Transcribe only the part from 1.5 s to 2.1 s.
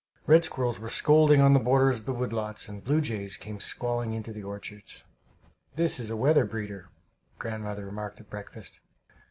the borders of